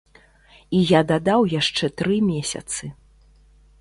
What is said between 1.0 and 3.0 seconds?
дадаў яшчэ тры месяцы.